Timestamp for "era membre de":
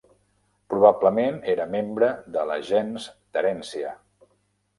1.53-2.47